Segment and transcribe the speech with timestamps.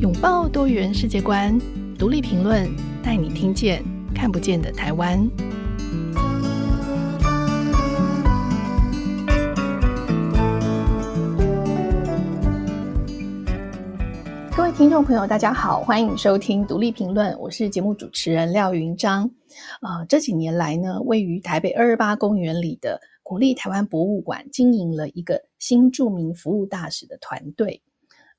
[0.00, 1.60] 拥抱多元世界观，
[1.98, 2.66] 独立评论，
[3.02, 3.84] 带你听见
[4.14, 5.20] 看不见的台湾。
[14.56, 19.30] 各位听众朋友，大家好，欢迎收听独立评论，我是节目主持人廖云章。
[19.82, 27.82] 呃，这几年来呢，位于台北二二八公园里的国立台湾博物馆经营了一个新著名服务大使的团队。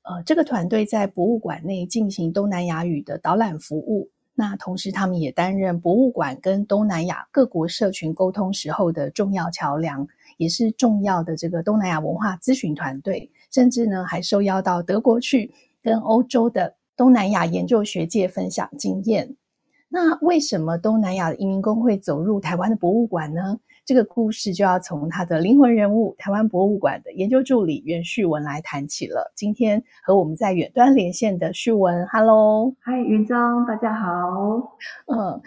[0.02, 4.10] 呃，这个团队在博物馆内进行东南亚语的导览服务。
[4.34, 13.30] 那同时，他们也担任博物馆跟东南亚各国社群沟通时候的重要桥梁，也是重要的这个东南亚文化咨询团队。
[13.50, 15.52] 甚至呢，还受邀到德国去
[15.82, 19.36] 跟欧洲的东南亚研究学界分享经验。
[19.90, 23.60] 那为什么东南亚的移民工会走入台湾的博物馆呢？
[23.92, 29.30] 这个故事就要从他的灵魂人物——台湾博物馆的研究助理袁旭文来谈起了。
[29.36, 34.08] 今天和我们在远端连线的旭文，Hello，嗨，云章，大家好。
[35.14, 35.38] 嗯，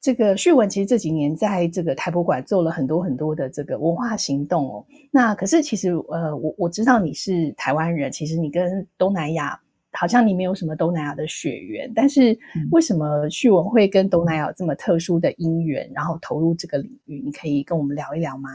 [0.00, 4.84] 这个旭文其实这几年在这个台博馆做了很多很多的这个文化行动哦。
[5.12, 9.56] 那可是其实呃，我我知道你是台湾人，其实你跟东南亚。
[9.92, 12.36] 好像你没有什么东南亚的血缘，但是
[12.70, 17.20] 为什么旭文会跟东南亚有这么特殊的因缘，然后投入这个领域？
[17.24, 18.48] 你可以跟我们聊一聊吗？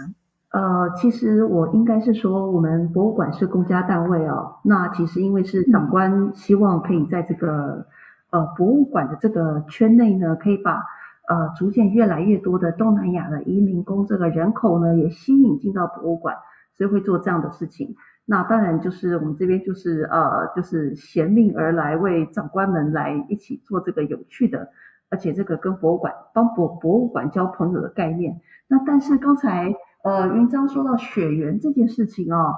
[0.50, 4.56] 呃，其实我应该是说，我们博物馆是公家单位哦。
[4.64, 7.86] 那其实因为是长官希望可以在这个、
[8.32, 10.84] 嗯、呃博物馆的这个圈内呢，可以把
[11.28, 16.36] 呃逐渐越来越多的东南亚的移民工这个人口呢，也吸引进到博物馆，
[16.76, 17.96] 所以会做这样的事情。
[18.30, 24.68] 那当然就是我们这边就是呃就是衔命而来，为长官们来一起做这个有趣的，
[25.10, 28.42] 而且这个跟博物馆帮博博物馆交朋友的概念。
[28.68, 32.54] 那但是刚才呃云章说到血缘这件事情哦，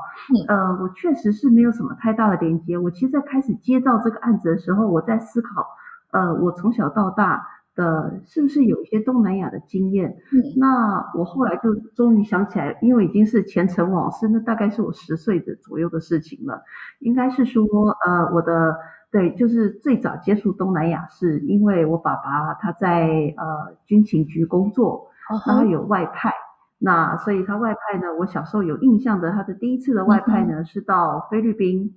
[0.47, 2.75] 呃我确实是没有什么太大的连接。
[2.75, 5.67] 我其实在开始接到这个案子的时候，我在思考，
[6.11, 7.45] 呃我从小到大。
[7.79, 10.09] 呃，是不是有一些东南亚的经验？
[10.33, 16.61] 嗯，那我后来就终于想起来，因为已经是前尘往事，那大概是我十岁的左右的事情了。
[16.99, 17.63] 应该是说，
[18.05, 18.75] 呃，我的
[19.11, 25.07] 对，就是最早接触东南亚，是因为我爸爸他在呃军情局工作，
[25.47, 26.33] 然后有外派，
[26.79, 31.95] 那所以他外派呢，我小时候有印象的，他的第一次的外派呢是到菲律宾。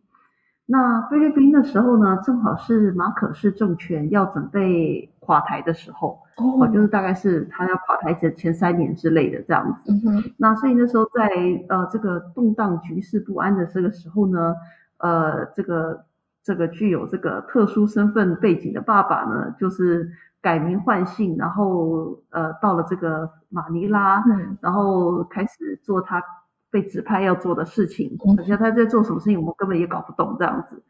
[0.73, 9.93] 那菲律宾的时候呢，正好是马可仕政权要准备垮台的时候，哦，就是大概是他要垮台前前三年之类的这样子。
[10.39, 11.29] 那所以那时候在
[11.69, 14.55] 呃这个动荡局势不安的这个时候呢，
[14.97, 16.07] 呃这个
[16.43, 26.23] 这个具有这个特殊身份背景的爸爸呢，就是改名换姓，然后呃到了这个马尼拉，嗯，然后开始做他。
[26.73, 30.83] 被指派要做的事情，而且他在做什么事情，我们根本也搞不懂这样子。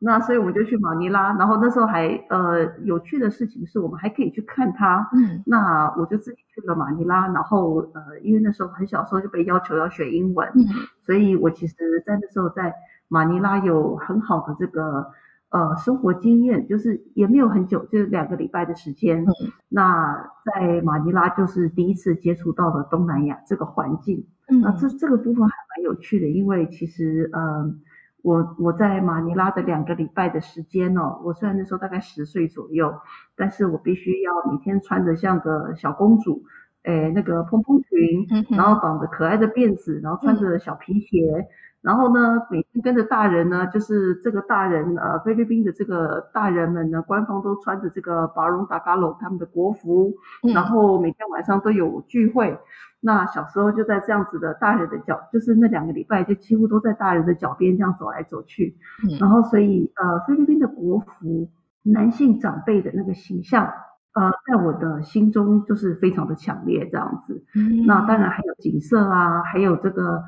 [0.00, 5.08] 那所以我们就去马尼拉，然后那时候还呃有趣的事情是我们还可以去看他。
[5.12, 10.62] 嗯，那我就自己去了马尼拉，然后呃因为那时候很小时候就被要求要学英文，嗯，
[11.04, 11.74] 所以我其实
[12.06, 12.72] 在那时候在
[13.08, 15.10] 马尼拉有很好的这个
[15.50, 19.24] 呃生活经验，就是也没有很久，就是两个礼拜的时间。
[19.24, 19.32] 嗯，
[19.68, 24.24] 那在马尼拉就是第一次接触到了东南亚这个环境。
[24.48, 27.74] 嗯，那这这个部分还蛮有趣的，因为其实，呃，
[28.22, 32.94] 我我在马尼拉的两个礼拜的时间哦，我虽然那时候大概十岁左右，
[33.36, 36.42] 但是我必须要每天穿着像个小公主，
[36.84, 38.26] 诶，那个蓬蓬裙，
[38.56, 41.46] 然后绑着可爱的辫子，然后穿着小皮鞋。
[41.80, 50.12] 然后呢，每天跟着大人呢，就是这个大人，呃，菲律宾的这个大人们呢，官方都穿着这个巴隆达嘎隆他们的国服，
[50.52, 52.58] 然后每天晚上都有聚会。
[53.00, 58.76] 那小时候就在这样子的大人的脚，就是那两个礼拜就几乎都在大人的脚边这样走来走去。
[59.20, 61.48] 然后所以，呃，菲律宾的国服，
[61.84, 63.72] 男性长辈的那个形象，
[64.14, 67.44] 呃，在我的心中就是非常的强烈这样子。
[67.86, 70.24] 那当然还有景色啊，还有这个。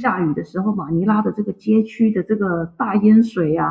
[0.00, 3.70] 下雨的时候，马尼拉的这个街区的这个大淹水啊，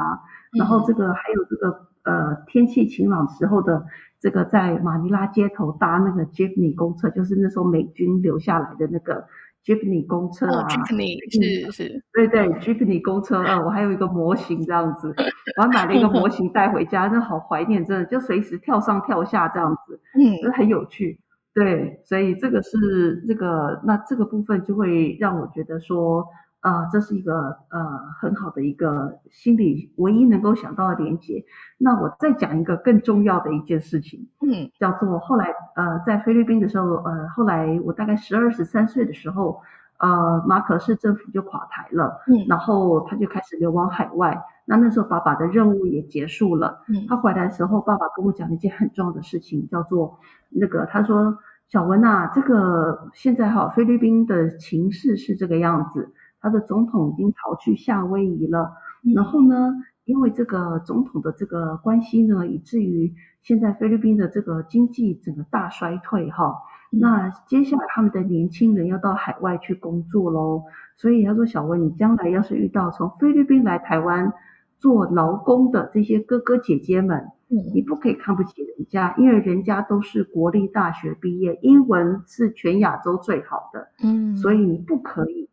[0.58, 3.86] 然后这个还有这个呃天气晴朗时候的
[4.20, 9.26] 这个在马尼拉街头搭那个 Jeepney 公车，就是那时候美军留下来的那个
[9.66, 10.68] Jeepney 公车啊。
[10.68, 15.14] Jeepney 是是，对对，Jeepney 公车啊，我还有一个模型这样子，
[15.58, 21.20] 我还买了一个模型带回家，真的好怀念，真的就随时跳上跳下这样子，嗯，很有趣。
[21.54, 26.28] 对，所以这个是这个，那这个部分就会让我觉得说，
[26.62, 27.34] 啊、呃，这是一个
[27.70, 31.46] 呃很好的一个心理唯一能够想到的连接。
[31.78, 39.62] 那我再讲一个更重要的一件事情，嗯，叫做后来呃在菲律宾的时候，呃后来我大概十二十三岁的时候，
[40.04, 44.44] 呃马可市政府就垮台了，嗯，然后他就开始流亡海外。
[44.66, 46.84] 那那时候爸爸的任务也结束了。
[46.88, 50.20] 嗯，他回来的时候，爸爸跟我讲一件很重要的事情，叫做
[50.50, 51.38] 那个他说。
[51.70, 58.74] 小文啊，这个现在哈，菲律宾的情势是这个样子，他的总统已经逃去夏威夷了。
[59.16, 59.74] 然后呢，
[60.06, 66.54] 因为这个总统的这个关系呢，以至于现在菲律宾的这个经济整个大衰退哈。
[67.00, 70.64] 那接下来他们的年轻人要到海外去工作喽，
[70.96, 74.32] 所以他说，小文，你将来要是遇到从菲律宾来台湾
[74.78, 77.30] 做劳工的这些哥哥姐姐们。
[77.76, 85.48] 你不可以看不起人家，因为人家都是国立大学毕业，英文是全亚洲最好的，嗯，所以你不可以，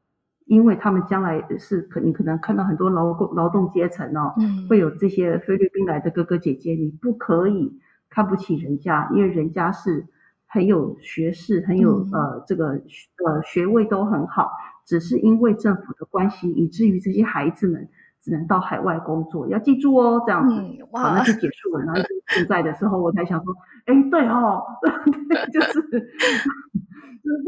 [0.46, 7.78] 因为他们将来是可你可能看到很多劳工劳动阶层哦，嗯，会有这些菲律宾来的哥哥姐姐，你不可以
[8.08, 10.06] 看不起人家，因为人家是
[10.50, 14.50] 很有学识，很有、嗯、呃这个呃学位都很好，
[14.84, 17.88] 只是因为政府的关系，以至于这些孩子们。
[18.22, 21.82] 只能到海外工作，要记住哦，这样子，嗯、好，那就结束了。
[21.86, 23.54] 然后现在的时候，我才想说，
[23.86, 24.62] 哎，对哦，
[25.26, 26.12] 对就是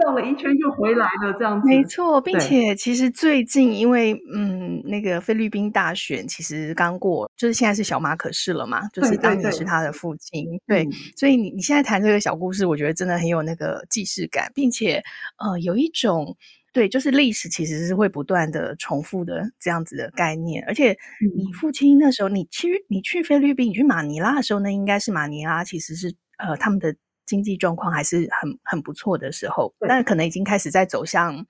[0.05, 1.67] 绕了一圈就回来了，这样子。
[1.69, 15.03] 没错，并且其实最近，因为嗯，那个菲律宾大选其实刚过，就是现在是小马可是了嘛，就是当年是他的父亲，对，对，对，对，所以你你现在谈这个小故事，我觉得真的很有那个既视感，并且
[15.39, 16.37] 呃，有一种。
[16.75, 20.97] 对，就是历史其实是会不断的重复的这样子的概念，而且
[21.37, 26.97] 你父亲那时候，你去你去菲律宾，你去马尼拉的时候，那应该是马尼拉其实是呃他们的
[27.33, 31.47] 经济状况还是很很不错的时候，但是可能已经开始在走向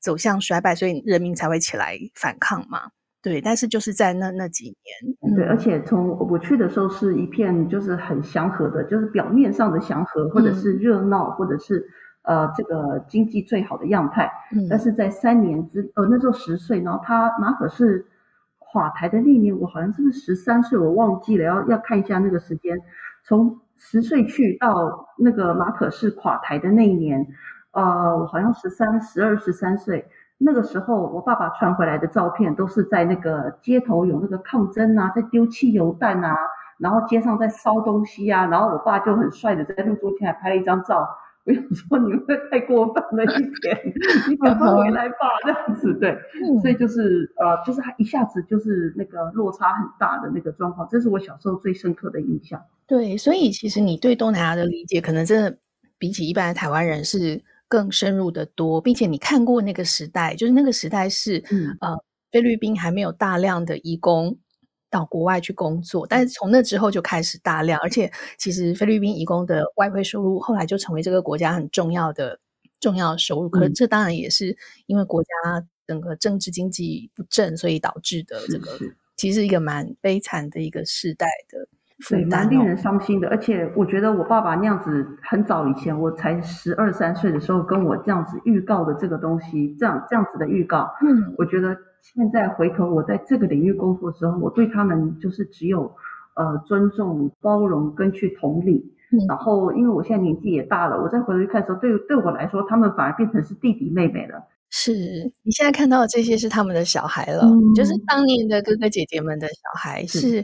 [0.00, 2.90] 走向衰败，所以人民才会起来反抗嘛。
[3.20, 11.86] 对，但是就是在那那几年，嗯、对，而且从我去的时候是一片就是很祥和的，就是表面上的祥和，或者是热闹，嗯、或者是。
[12.28, 18.04] 呃，这个经济最好的样态，嗯，但是在三年之，呃，那时候十岁，然后他马可是
[18.58, 22.76] 垮台的那年，我好像是不是十三岁，我忘记了，要要看一下那个时间，
[23.24, 27.26] 从十岁去到那个马可仕垮台的那一年，
[27.72, 30.08] 呃，我好像十三、十二、十三岁，
[30.38, 36.36] 那个时候我爸爸传回来的照片都是在那个街头有那个抗争啊，在丢汽油弹啊，
[36.78, 41.08] 然后街上在烧东西啊，然后我爸就很帅的在路中间还拍了一张照。
[41.46, 43.80] 不用说，你会太过分了一点，
[44.28, 52.60] 你赶快回来吧，这样子对，嗯、所以就是呃，就是他一下子就是那个落差很大的那个状况，这是我小时候最深刻的印象。
[52.88, 55.56] 对，所以其实你对东南亚的理解，可能真的
[55.98, 61.96] 比起一般的台湾人是更深入的多，并且你看过那个时代，就是那个时代是、嗯、呃，
[62.32, 64.36] 菲律宾还没有大量的移工。
[64.96, 72.40] 到国外去工作，但是从那之后就开始大量，而且其实菲律宾移工的外汇收入后来就成为这个国家很重要的
[72.80, 73.48] 重要收入。
[73.48, 74.56] 嗯、可是这当然也是
[74.86, 75.28] 因为国家
[75.86, 78.70] 整个政治经济不振，所以导致的这个
[79.16, 81.68] 其实是一个蛮悲惨的一个世代的
[81.98, 83.28] 负担，蛮令人伤心的。
[83.28, 91.76] 而且我觉得我爸爸那样子很早以前，我才十二三岁的时候跟我这样子预告的这个东西，这样这样子的预告，嗯，我觉得。
[92.14, 95.92] 现在回头，我在这个领域工作的时候，我对他们就是只有
[96.34, 98.94] 呃尊重、包容跟去同理。
[99.12, 104.42] 嗯、然后，因为我现在年纪也大了，我再回头去看的时候，对对我来说，他们反而变成是弟弟妹妹了。
[104.70, 104.92] 是
[105.42, 110.04] 你现在看到的这些是他们的小孩了，嗯、就是当年的哥哥姐姐们的小孩。
[110.06, 110.40] 是，是，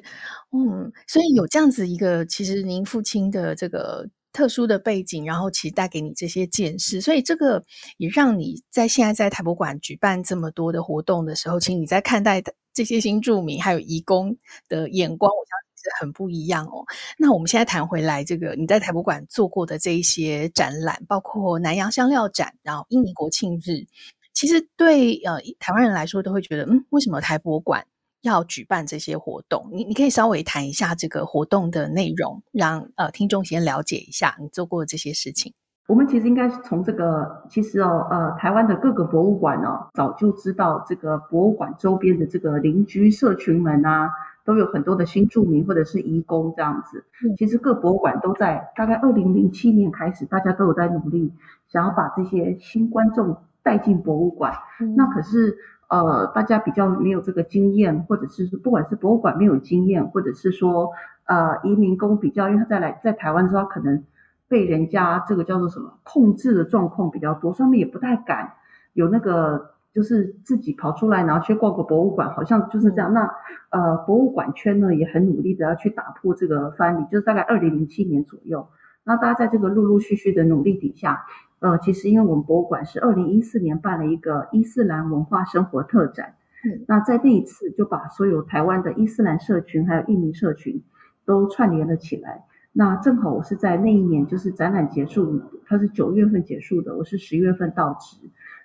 [0.52, 4.08] 嗯，所以有这样子一个，其实您父亲的这个。
[4.32, 7.62] 特殊的背景，然后其实带给你这些见识，所以这个
[7.98, 14.36] 也让你在现在在台博馆举办这么多的活动的时候，其实你在看待这些新住民还有移工
[14.68, 16.84] 的眼光，我相信是很不一样哦。
[17.18, 23.84] 那我们现在谈回来，这个你在台博馆做过的这一些展览，包括南洋香料展，然后印尼国庆日，
[24.32, 27.86] 其实对呃台湾人来说都会觉得，嗯，为什么台博馆
[28.22, 35.52] 要举办这些活动，你你可以稍微谈一下这个活动的内容，让呃听众先了解一下你做过的这些事情。
[35.88, 44.08] 我们其实应该是从这个，其实哦，呃，台湾的各个博物馆哦，早就知道这个博物馆周边的这个邻居社群们啊，
[44.44, 47.04] 都有很多的新住民或者是移工这样子。
[47.24, 51.32] 嗯、其实各博物馆都在大概二零零七年开始，大家都有在努力，
[51.68, 54.54] 想要把这些新观众带进博物馆。
[54.80, 55.58] 嗯、那可是。
[55.92, 60.90] 呃，大家比较没有这个经验，或者是，不管是博物馆没有经验，或者是说，
[61.26, 64.02] 呃，移民工比较，因为他在来在台湾之后，可能
[64.48, 68.54] 被人家这个叫做什么控制的状况比较多，上面也不太敢
[68.94, 73.12] 有那个，就是自己跑出来，然后去逛个博物馆，好像就是这样。
[73.12, 73.30] 那
[73.68, 78.66] 呃，博物馆圈呢也很努力的要去打破这个藩篱，就是大概二零零七年左右，
[79.04, 81.26] 那大家在这个陆陆续续的努力底下。
[81.62, 90.82] 呃，其实因为我们博物馆是二零一四年办了一个伊斯兰文化生活特展，嗯，那在那一次就把所有台湾的伊斯兰社群还有印尼社群
[91.24, 92.42] 都串联了起来。
[92.72, 98.16] 那正好我是在那一年，就是展览结束，它是九月份结束的，我是十月份到职。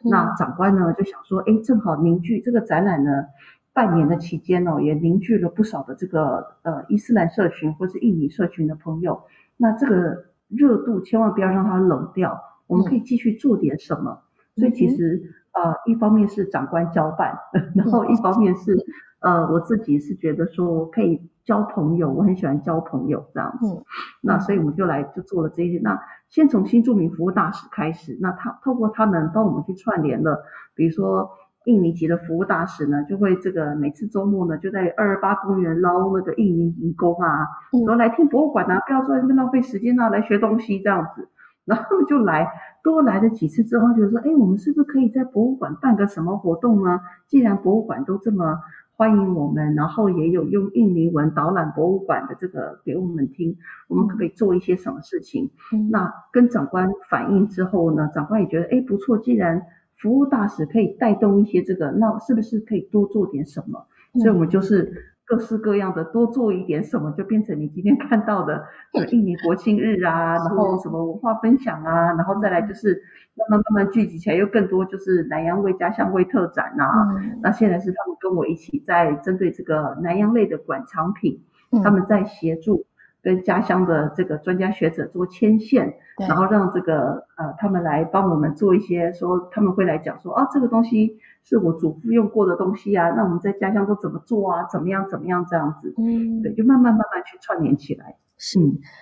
[0.04, 3.26] 嗯、那长官呢就想说，哎，正好凝聚这个展览呢，
[3.74, 9.22] 半年的期间哦，也凝聚了不少的这个呃伊斯兰社群或是印尼社群的朋友。
[9.58, 14.22] 那这个热度千万不要让它冷掉，我们可以继续做点什么。
[14.56, 15.22] 嗯、所以其实
[15.54, 17.38] 呃，一方面是长官交办，
[17.76, 18.78] 然后一方面是。
[19.20, 23.74] 呃，我自己是觉得说可以交朋友，我很喜欢交朋友这样子。
[23.74, 23.84] 嗯，
[24.22, 25.80] 那所以我们就来就做了这些。
[25.80, 30.44] 那先从新住民服务大使开始，那他透过他们帮我们去串联了，
[30.76, 31.32] 比如说
[31.66, 37.48] 印尼籍的服务大使呢，就会这个每次周末呢就在二二八公园捞那个印尼移工啊，
[37.88, 41.28] 说来听博物馆啊，不要坐在那边浪费时间啊，来学东西这样子。
[41.68, 42.48] 然后就来，
[42.82, 47.02] 多来了几次之后，就说，哎，我们是不是可以在博物馆办个什么活动呢？
[47.28, 48.60] 既然博物馆都这么。
[49.00, 53.56] 欢迎我们，然后也有用印尼文导览博物馆的这个给我们听，
[53.88, 55.52] 我们可不可以做一些什么事情？
[55.72, 59.62] 嗯、那跟长官反映之后呢，长官也觉得哎不错，既然
[59.98, 63.86] 服务大使可以带动一些这个，那是不是可以多做点什么？
[64.14, 64.92] 嗯、所以我们就是。
[65.28, 68.64] 各式各样的，多做一点什么，就变成你今天看到的，
[69.12, 73.04] 印尼国庆日啊，然后什么文化分享啊，然后再来就是
[73.36, 77.16] 慢慢慢慢聚集起来，又更多就是南洋味、家乡味特展呐、啊。
[77.18, 82.86] 嗯、那现在是他们跟我一起在针对这个南洋类的馆藏品，嗯、他们在协助
[83.28, 91.18] 跟家乡的这个专家学者做牵线，然后让这个呃他们来帮我们做一些说，他们会来讲说啊这个东西。
[91.50, 94.68] 是我祖父用过的东西啊，那我们在家乡都怎么做啊？
[94.70, 95.08] 怎么样？
[95.10, 95.46] 怎么样？
[95.50, 98.14] 这样子，嗯，对，就慢慢慢慢去串联起来。
[98.38, 98.60] 是，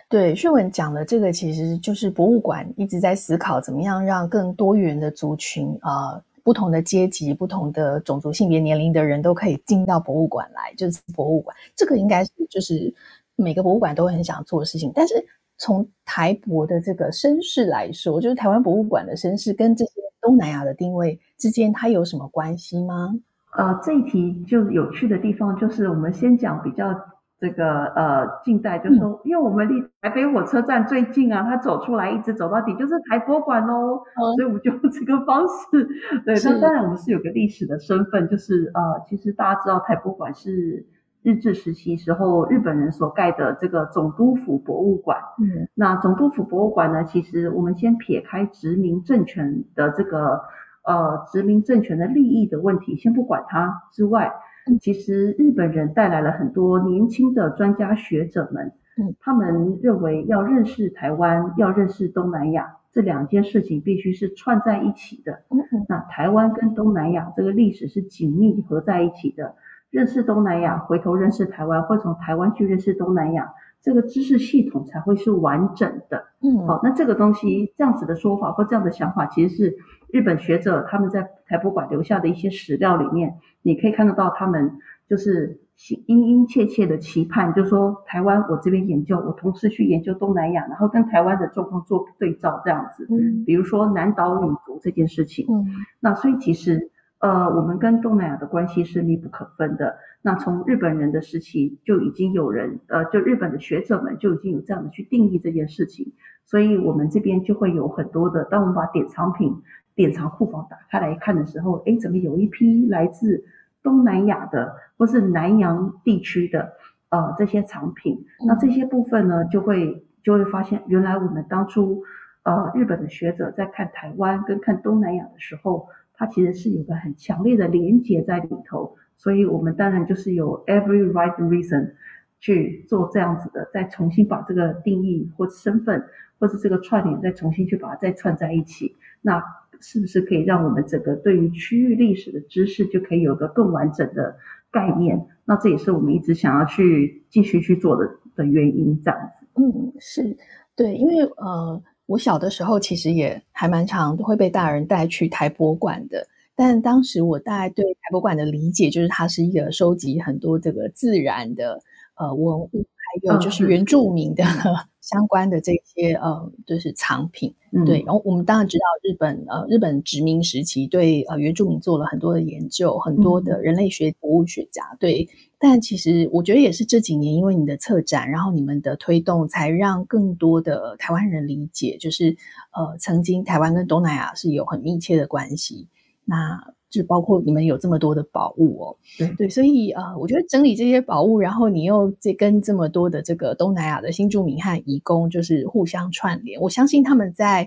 [0.07, 12.93] 对，炫文讲的这个其实就是博物馆一直在思考怎么样让更多元的族群啊、呃，不同的阶级、不同的种族、性别、年龄的人都可以进到博物馆来，就是博物馆这个应该是就是
[13.35, 14.91] 每个博物馆都很想做的事情。
[14.93, 15.13] 但是
[15.57, 19.91] 从台博的这个身世来说，就是台湾博物馆的身世跟这些。
[20.21, 23.13] 东南亚的定位之间，它有什么关系吗？
[23.55, 26.99] 呃，这一题就有趣的地方就是，我们先讲比较
[27.39, 35.87] 这个呃近代，就是说，嗯、因为我们离台北火车站最近啊，它走出来一直走到底就是台博馆喽，嗯、所以我们就用这个方式。
[36.25, 40.87] 对，是那当然我们是有个历史的身份，就是呃，其实大家知道台博馆是。
[41.25, 45.17] 日治时期时候，日本人所盖的这个总督府博物馆。
[45.39, 50.39] 嗯，那总督府博物馆呢，其实我们先撇开殖民政权的这个
[50.83, 54.31] 呃殖民政权的利益的问题，先不管它之外，
[54.79, 58.71] 其实日本人带来了很多年轻的专家学者们。
[58.97, 65.41] 嗯，他们认为要认识台湾，要认识东南亚这两件事情必须是串在一起的。
[65.89, 69.55] 那台湾跟东南亚这个历史是紧密合在一起的。
[69.95, 76.25] 认识东南亚，回头认识台湾，或从台湾去认识东南亚，这个知识系统才会是完整的。
[76.41, 79.77] 嗯，好，那这个东西这样子的说法或这样的想法，其实是
[80.09, 85.61] 日本学者他们在台博馆留下的一些史料里面，你可以看得到他们就是
[86.07, 93.07] 殷殷切切的期盼，就是说台湾我这边研究，我同时去研究东南亚，然后跟台湾的状况做对照，这样子。
[93.09, 95.45] 嗯，比如说南岛语族这件事情。
[95.49, 95.65] 嗯，
[96.01, 96.91] 那所以其实。
[97.19, 99.97] 呃，我们跟东南亚的关系是密不可分的。
[100.21, 106.13] 那从日本人的时期就已经有人，呃，就日本的学者们就已经有这样的去定义这件事情。
[106.45, 108.43] 所以，我们这边就会有很多的。
[108.45, 109.55] 当我们把典藏品、
[109.95, 113.45] 典藏库房打开来看的时候，诶，怎么有一批来自
[113.81, 116.73] 东南亚的或是南洋地区的
[117.09, 118.25] 呃这些藏品？
[118.45, 122.03] 那这些部分呢，就会就会发现，原来我们当初
[122.43, 125.87] 呃日本的学者在看台湾跟看东南亚的时候。
[126.17, 131.91] 它其实是有个很强烈的连结在里头，所以我们当然就是有 every right reason
[132.39, 136.03] 去做这样子的，再重新把这个定义或身份，
[136.39, 138.95] 或是这个串联，再重新去把它再串在一起。
[139.21, 139.43] 那
[139.79, 144.37] 是不是可以让我们整个对于区域历史的知识就可以有个更完整的
[144.71, 145.27] 概念？
[145.45, 149.47] 那这也是我们一直想要去继续去做的的原因，这样子。
[149.55, 150.37] 嗯，是
[150.75, 151.83] 对，因为呃。
[152.07, 161.81] 我小的时候其实也还蛮常会被大人带去台博馆的，但当时我大概对台博馆的理解就是它是一个收集很多这个自然的
[162.15, 162.85] 呃文物，
[163.21, 164.43] 有就是原住民的。
[164.43, 168.01] 嗯 相关的这些呃，就是藏品，嗯、对。
[168.07, 175.29] 然后我们当然知道日本呃，日本殖民时期对呃原住民做了很多的研究，很多的人类学博物学家、嗯、对。
[175.59, 182.35] 但其实我觉得也是这几年，因为你的策展，然后你们的推动，才让更多的台湾人理解，就是
[182.75, 185.87] 呃，曾经台湾跟东南亚是有很密切的关系。
[186.25, 188.97] 那就包括你们有这么多的宝物哦。
[189.17, 197.63] 对对，所以啊、呃，我觉得整理这些宝物，然后你又这跟这么多的这个东南亚的新住民和移工就是互相串联，我相信他们在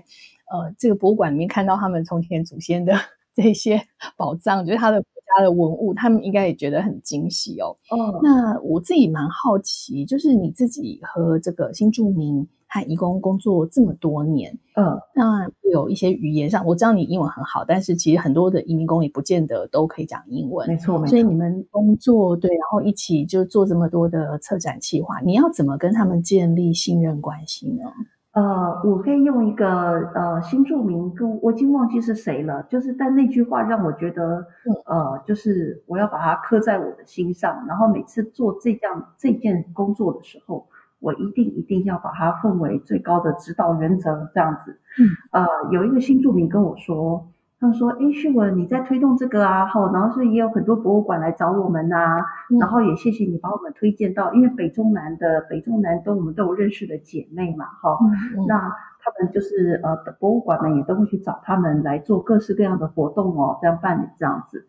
[0.51, 2.93] 呃这个博物馆里面看到他们从前祖先的
[3.35, 3.81] 这些
[4.17, 5.01] 宝藏，就是他的。
[5.29, 7.77] 国家的文物，他们应该也觉得很惊喜哦。
[7.91, 15.47] 哦，那我自己蛮好奇，就是你自己和这个新住民和移工工作这么多年，嗯，那
[15.79, 21.07] 有一些语言上，我知道你英文很好，但是其实很多的移民工也不见得都可以讲英文，没错，没错。
[21.07, 27.83] 所以你们工作对，然后一起就做这么多的策展计划，你要怎么跟他们建立信任关系呢？
[28.31, 29.67] 呃，我可以用一个
[30.13, 34.45] 呃新著名跟我已经忘记是谁了，就是但那句话让我觉得，
[34.85, 40.67] 呃，就是我要把它刻在我的心上，然后每次做这样这件工作的时候，
[40.99, 44.79] 我一定一定要把它奉为最高的指导原则，这样子。
[44.99, 47.27] 嗯，呃，有一个新住民跟我说。
[47.61, 58.57] 他说：“哎，旭文，你在推动这个啊，好，然后是也有很多博物馆来找我们呐、啊，嗯、然后也谢谢你把我们推荐到，因为北中南的北中南都我们都有认识的姐妹嘛，哈、嗯，嗯、那
[59.01, 64.65] 他们就是呃博物馆们也都会去找他们来做各式各样的活动哦，这样办理这样子。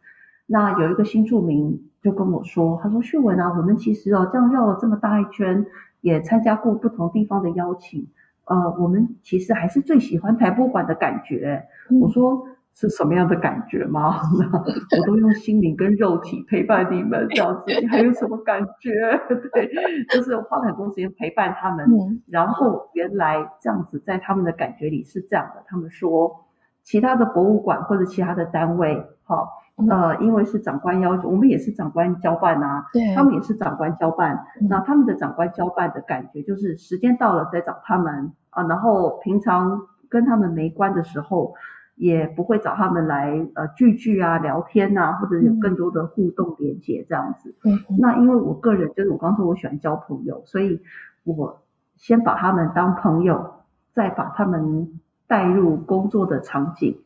[0.46, 5.64] 那有一个新住民就跟我说，他说旭文啊，我们其实哦这样绕了这么大一圈，
[6.00, 8.08] 也参加过不同地方的邀请，
[8.44, 11.66] 呃，我们其实还是最喜欢台博馆的感觉。
[11.90, 14.20] 嗯、我说。”是什么样的感觉吗？
[14.96, 18.90] 我都用心灵跟肉体陪伴你们，这样子，你还有什么感觉？
[19.52, 19.68] 对，
[20.08, 21.84] 就是花了很多时间陪伴他们。
[21.86, 25.62] 嗯、然后原来这样子，在他们的感觉里是这样的。
[25.66, 26.44] 他们说，
[26.82, 29.46] 其他的博物馆或者其他的单位，哈，
[29.88, 34.44] 呃，因为是长官要求，我们也是长官交办啊，对，他们也是长官交办。
[34.60, 41.54] 嗯、那他们的长官交办的感觉就是，时间到了再找他们啊，然后平常跟他们没关的时候。
[41.96, 47.54] 也不会找他们来呃聚聚啊、聊天啊，或者有更多的互动连接这样子。
[47.62, 50.80] 嗯，那因为我个人就是我刚说我喜欢交朋友，所以
[51.24, 51.60] 我
[51.98, 53.52] 先把他们当朋友，
[53.92, 56.96] 再把他们带入工作的场景。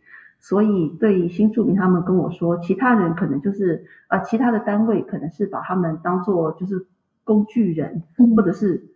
[0.48, 6.86] 所以对于新住民，他们跟我说，其他人可能就是呃其他的单位可能是把他们当做就是
[7.24, 8.02] 工具人，
[8.36, 8.90] 或者是。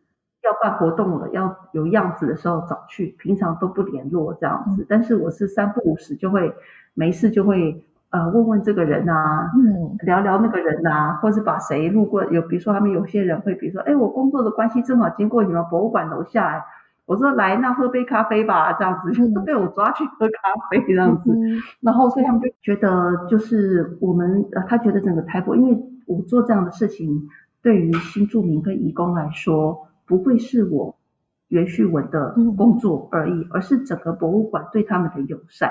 [0.45, 4.87] 要办活动了，要有样子的时候找去，平常都不联络这样子。
[4.89, 6.55] 但是我是三不五时就会
[6.95, 16.65] 没事就会呃问问这个人啊，嗯，聊聊那个人啊，或是把谁路过有，比如说他们有些人会，比如说哎，我工作的关系正好经过你们博物馆楼下，
[17.09, 20.33] 我说来那喝杯咖啡吧，这样子就 被我抓去喝咖
[20.71, 21.37] 啡这样子。
[21.81, 27.29] 然后所以他们就觉得就是我们呃，他觉得整个台博，因为我做这样的事情，
[27.63, 29.85] 对于新住民跟移工来说。
[30.09, 30.97] 不会是我
[31.49, 35.71] 袁旭文的工作而已，而是整个博物馆对他们的友善，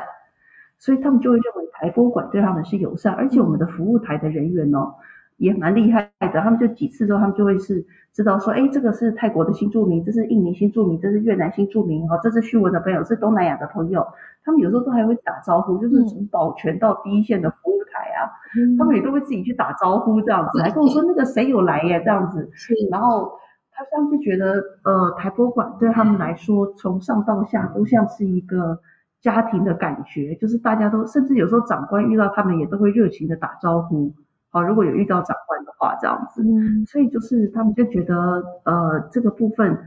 [0.77, 4.93] 所以他们就会认为台博物馆对他们是友善，而且我们的服务台的人员哦
[5.37, 14.05] 也蛮厉害的，他们就几次之后，他们就会是知道说，哎，这个是泰国的新住民，这是印尼新住民，这是越南新住民，哦，这是旭文的朋友，是东南亚的朋友，
[14.43, 18.29] 他们有时候都还会打招呼，就是从保全到第一线的服务台啊，
[18.77, 22.49] 他们也都会自己去打招呼这样子，还跟我说那个谁有来耶这样子，
[22.91, 23.31] 然后。
[23.79, 28.79] 他像是觉得，呃，台博馆对他们来说，从上到下都像是一个
[29.21, 34.11] 家庭的感觉，就是大家都，甚至有时候长官遇到他们也都会热情的打招呼。
[34.57, 39.77] 好，如果有遇到长官的话，这样子，嗯，所以就是他们就觉得，呃，这个部分，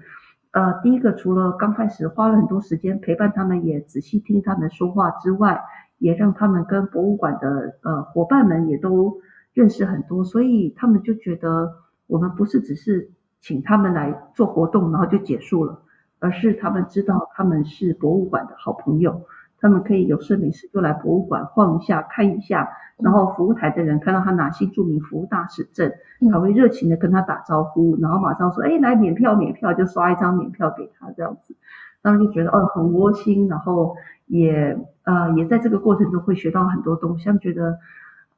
[0.53, 5.61] 呃，第一个除了刚开始花了很多时间陪伴他们，也仔细听他们说话之外，
[5.99, 9.21] 也让他们跟博物馆的呃伙伴们也都
[9.53, 11.73] 认识很多，所以他们就觉得
[12.07, 13.11] 我们不是只是。
[13.43, 15.81] 请他们来做活动，然后就结束了，
[16.19, 19.23] 而是他们知道他们是博物馆的好朋友，
[19.61, 22.69] 他们可以有事没事就来博物馆晃一下、看一下，
[22.99, 25.93] 然后服务台的人看到他拿新著名服务大使证，
[26.33, 31.55] 还会热情的跟他打招呼，然后马上说：“哎，来免票，免票，就刷一张免票给他这样子。”
[32.03, 33.95] 他们就觉得哦很窝心，然后
[34.27, 37.79] 也呃也在这个过程中会学到很多东西，他们觉得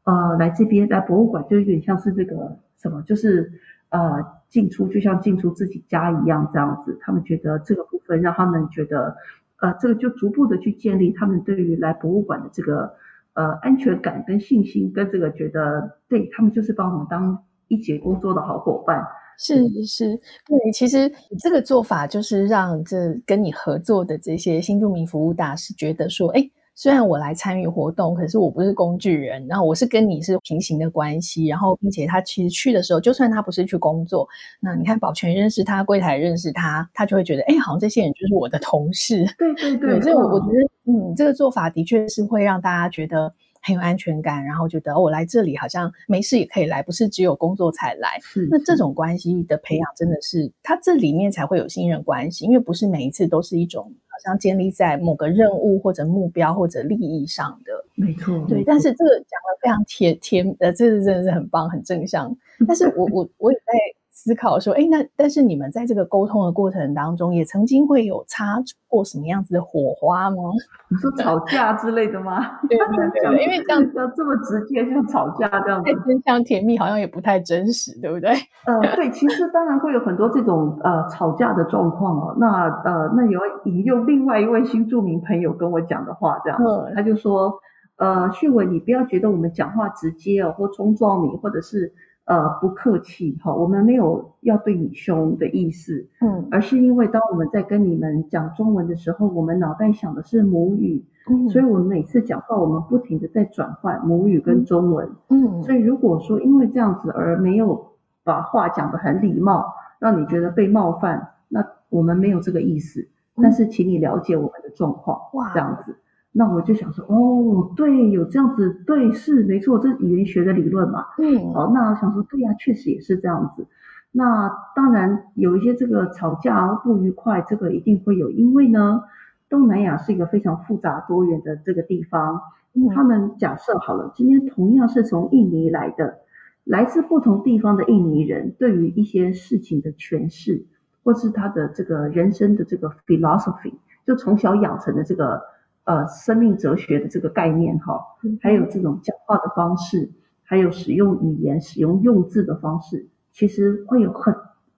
[0.05, 3.53] 呃来这边来博物馆就有点像是这个什么，就是。
[3.93, 9.15] 呃，进出就像进出自己家一样，这样子，他们觉得这个部分让他们觉得，
[9.63, 12.93] 呃，这个就逐步的去建立他们对于来博物馆的这个
[13.35, 19.03] 呃安全感跟信心，跟这个觉得对他们就是把我们当一起工作的好伙伴。
[19.39, 26.51] 是是，对，其实这个做法就是让这跟你合作的这些新住民服务大使觉得说，哎。
[26.75, 34.27] 虽然我来参与活动，可是我不是工具人，然后我是跟你是平行的关系，然后并且他其实去的时候，就算他不是去工作，
[34.61, 39.25] 那你看保全认识他，柜台认识他，他就会觉得，哎，好像这些人就是我的同事。
[39.39, 43.33] 对对对，对，所以我我觉得，嗯，这个做法的确是会让大家觉得，
[43.63, 48.19] 很有安全感，然后觉得、哦、我来这里好像没事也可以来，不是只有工作才来。
[48.21, 57.73] 是那这种关系的培养真的是，它这里面才会有信任关系，因为不是每一次都是一种好像建立在某个任务或者目标或者利益上的。
[57.95, 58.65] 没错，对。
[58.65, 62.37] 但是这个讲的非常贴贴，呃，这个真的是很棒，很正向。
[62.67, 63.73] 但是我我我也在。
[64.15, 70.37] 思考说，哎，那但是你们在这个沟通的过程当中，也曾经会有擦出过什么样子的火花吗？
[70.91, 72.61] 你说吵架之类的吗？
[72.69, 78.31] 对 对对，因为这样子这么直接，像吵架这样子，真像甜蜜好像也不太真实，对不对？
[78.69, 82.37] 呃，对，其实当然会有很多这种呃吵架的状况哦。
[82.39, 87.55] 那呃，那有引用另外一位新住民朋友跟我讲的话，这样子，嗯、他就说，
[87.97, 91.95] 呃，旭文，你不要觉得我们讲话直接哦，或冲撞你，或者是。
[92.33, 107.93] 呃，不客气哈，我们没有要对你凶的意思，嗯，而是因为当我们在跟你们讲中文的时候，我们脑袋想的是母语，嗯，所以我们每次讲话，我们不停的在转换母语跟中文，嗯，所以如果说因为这样子而没有
[108.25, 113.07] 把话讲得很礼貌，让你觉得被冒犯，那我们没有这个意思，
[113.43, 115.99] 但是请你了解我们的状况，哇，这样子。
[116.35, 121.05] 那我就想说，哦，对，有这样子，对，是没错，这是语言学的理论嘛。
[121.19, 123.67] 嗯，好，那我想说，对呀，确实也是这样子。
[124.13, 129.03] 那当然有一些这个吵架不愉快，这个一定会有，因为呢，
[129.51, 132.41] 东南亚是一个非常复杂多元的这个地方。
[132.73, 136.21] 嗯，他们假设好了，今天同样是从印尼来的，
[136.65, 140.65] 来自不同地方的印尼人，对于一些事情的诠释，
[141.05, 143.75] 或是他的这个人生的这个 philosophy，
[144.07, 145.52] 就从小养成的这个。
[145.85, 148.01] 呃，生命哲学的这个概念哈，
[148.41, 150.13] 还有这种讲话的方式，
[150.45, 154.33] 还有使用语言、使用用字的方式，其实会有很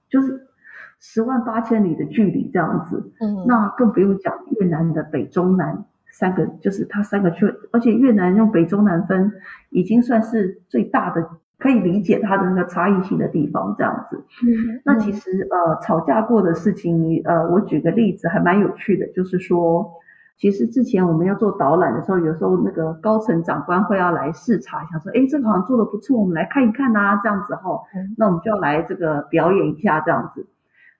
[0.08, 0.46] 就是
[1.00, 3.12] 十万八千里的距离这样子。
[3.20, 9.30] 嗯，那更不用讲越南的北中南三个，就是它三个区，而且越南用北中南分，
[9.68, 14.24] 已经算是最大的可以理解它的那个差异性的地方这样子。
[14.42, 20.00] 嗯，那其实呃，吵架过的事情，呃，我举个例子还蛮有趣的，就是说。
[20.36, 27.80] 其实之前我们要做导览的时候，有时候那个高层长官会要来视察，想说，哎，这个好像做的不错，我们来看一看呐、啊，这样子哈，
[28.18, 30.46] 那我们就要来这个表演一下这样子。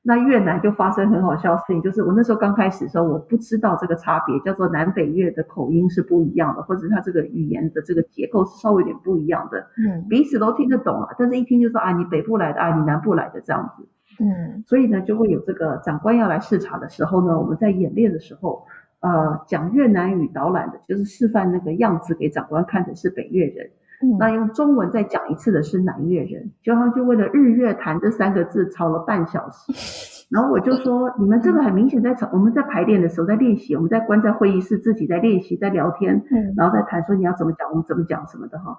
[0.06, 13.88] 那越南就发生很好笑的事情，就是我那时候刚开始的时候，我不知道这个差别，叫做南北越的口音是不一样的，或者它这个语言的这个结构是稍微有点不一样的，嗯，彼此都听得懂啊，但是一听就说啊，你北部来的啊，你南部来的这样子，
[14.22, 18.64] 嗯，所以呢，就会有这个长官要来视察的时候呢，我们在演练的时候。
[19.04, 23.70] 呃，讲越南语导览的，就是示范那个样子给长官看的是北越人，
[24.02, 38.74] 嗯、那用中文再讲一次的是南越人，就他就为了日月潭这三个字吵了半小时， 然后我就说，你们这个很明显在吵，我们在排练的时候在练习，我们在关在会议室自己在练习在聊天，嗯、然后在谈说你要怎么讲，我们怎么讲什么的哈。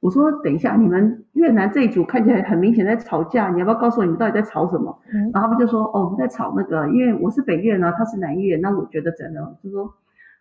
[0.00, 4.96] 我说等一下，你们越南这一组看起来很明显在吵架，你要不要告诉我你们到底在吵什么？
[5.12, 9.56] 嗯、然后他们就说哦，我们在吵那个，因为我是北越呢，他是南越，那我觉得怎样？
[9.62, 9.92] 就说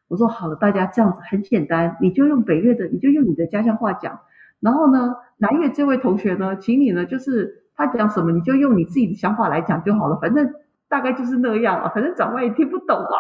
[0.08, 4.20] 我说好了，大家这样子很简单，你就用北越的，你就用你的家乡话讲。
[4.60, 10.54] 然后呢，南越这位同学呢，请你呢，就是他讲什么你就用你自己的想法来讲就好了，反正
[10.88, 13.16] 大概就是那样啊，反正长官也听不懂啊，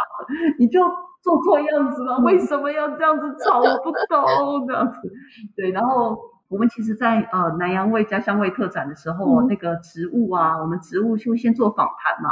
[0.59, 0.81] 你就
[1.21, 3.59] 做错样子了，为什么要这样子吵？
[3.59, 5.11] 我不懂这样子，
[5.55, 6.17] 对，然后。
[6.49, 12.29] 我们其实在，在呃南洋味家乡味特展的时候，嗯、那个植物啊，我们植物就先做访谈嘛，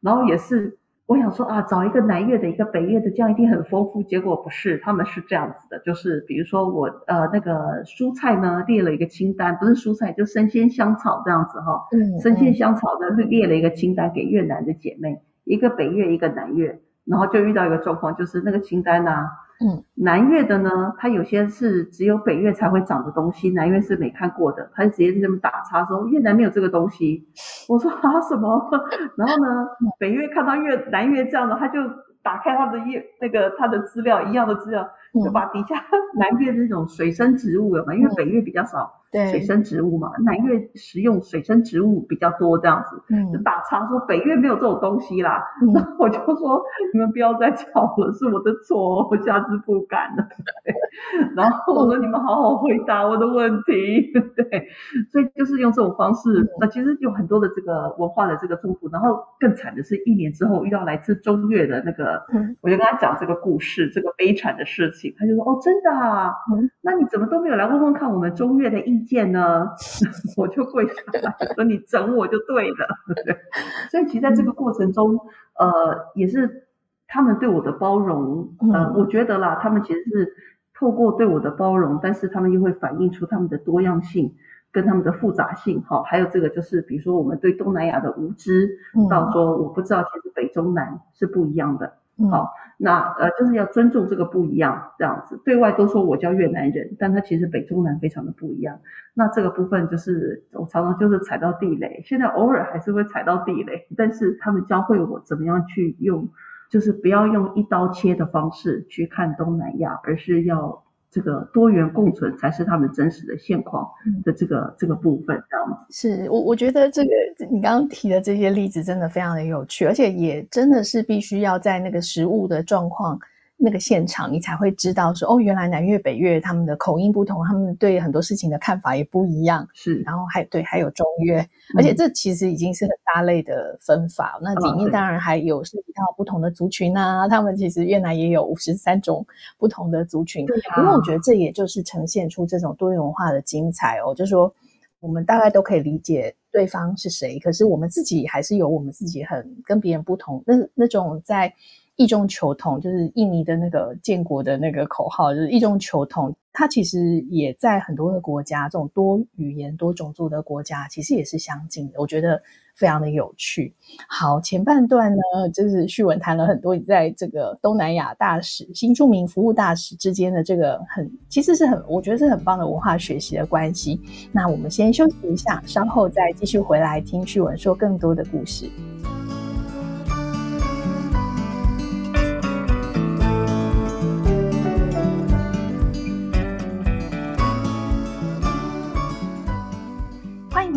[0.00, 4.02] 然后也是我想说啊，找一个南越的，一个北越的，这样一定很丰富。
[4.02, 19.26] 结果不是，他们是这样子的，就是比如说我呃那个蔬菜呢列了一个清单，不是蔬菜就生鲜香草这样子哈，嗯，生鲜香草呢列了一个清单给越南的姐妹，一个北越，一个南越，然后就遇到一个状况，就是那个清单呢、啊。
[19.64, 27.28] 嗯，南越的呢，它有些是只有北越才会长的东西，南越是没看过的，他就直接这么打叉说越南没有这个东西。
[27.68, 28.70] 我说啊什么？
[29.16, 29.66] 然后呢，
[30.00, 31.78] 北越看到越南越这样的，他就
[32.24, 34.88] 打开他的页那个他的资料一样的资料，
[35.24, 35.76] 就把底下
[36.18, 37.94] 南越那种水生植物有吗？
[37.94, 39.01] 因为北越比较少。
[39.12, 45.44] 对，水生植物嘛，南越食用水生植物比较多，这样子，嗯，就打岔说北越没有这种东西啦。
[45.74, 46.62] 那、嗯、 我就说
[46.94, 50.26] 你们不要再吵了，是我的错，我下次不敢了。
[50.64, 50.74] 对，
[51.36, 54.10] 然后我说你们好好回答我的问题。
[54.34, 54.68] 对，
[55.12, 58.88] 所以就是用这种方式，嗯、那其实有很多的这个文化的这个冲突。
[58.90, 69.68] 然后更惨的是一年之后遇到来自中越的那个，嗯、我就跟他讲这个故事，这个悲惨的事情，他就说哦，真的啊，嗯、那你怎么都没有来问问看我们中越的意见呢，
[70.36, 72.88] 我就跪下来说你整我就对了。
[73.90, 75.18] 所以其实在这个过程中，
[75.58, 76.68] 呃，也是
[77.06, 80.34] 他们对我的包容，呃，我觉得啦，他们其实是
[80.74, 84.34] 透过对我的包容，但是他们又会反映出他们的多样性
[84.70, 85.82] 跟他们的复杂性。
[85.82, 88.78] 哈，还有这个就是，比如说我们对东南亚的无知，
[89.10, 91.92] 到说我不知道其实北中南是不一样的。
[92.30, 98.78] 好，那呃就是要尊重这个不一样，这样子对外都说我叫越南人，但他其实北中南非常的不一样。
[99.14, 106.28] 那这个部分就是我常常就是踩到地雷，现在偶尔还是会踩到地雷，但是他们教会我怎么样去用。
[106.70, 110.82] 就是不要用一刀切的方式去看东南亚，而是要
[111.12, 113.86] 这个多元共存才是他们真实的现况
[114.24, 115.78] 的这个、嗯、这个部分，知道吗？
[115.90, 117.10] 是我我觉得这个
[117.50, 123.20] 你刚刚提的这些例子真的非常的有趣，而且也真的是必须要在那个实物的状况。
[123.64, 129.64] 那个现场，你才会知道说，哦，原来南越北越他们的口音不同，他们对很多事情的看法也不一样。
[129.72, 134.36] 是，然后还对，还有中越，嗯、而且这其实已经是很大类的分法。
[134.42, 139.24] 那里面当然还有涉及到不同的族群啊，他们其实越南也有五十三种
[139.56, 140.44] 不同的族群。
[140.44, 144.12] 对啊，因为我觉得这也就是呈现出这种多元文化的精彩哦。
[144.12, 144.52] 就是说，
[144.98, 151.54] 我们大概都可以理解对方是谁，可是我们自己还是有我们自己很跟别人不同那那种在。
[151.96, 156.34] 异中求同，就是印尼的那个建国的那个口号，就是异中求同。
[156.54, 161.98] 它其实也在很多的国家，这种多语言、多种族的国家，其实也是相近的。
[161.98, 162.38] 我觉得
[162.74, 163.74] 非常的有趣。
[164.06, 173.98] 好，前半段呢，就是旭文谈了很多你在这个东南亚大使、新住民服务大使之间的这个很，其实是很，我觉得是很棒的文化学习的关系。
[174.30, 178.68] 那我们先休息一下，稍后再继续回来听旭文说更多的故事。